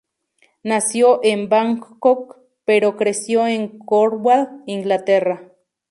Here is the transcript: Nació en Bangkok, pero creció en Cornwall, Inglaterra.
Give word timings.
Nació 0.63 1.19
en 1.23 1.47
Bangkok, 1.47 2.39
pero 2.65 2.97
creció 2.97 3.45
en 3.45 3.77
Cornwall, 3.77 4.63
Inglaterra. 4.65 5.53